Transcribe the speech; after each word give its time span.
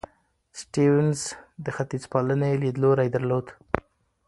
سټيونز 0.59 1.19
د 1.63 1.65
ختیځپالنې 1.77 2.51
لیدلوری 2.63 3.07
درلود. 3.15 3.45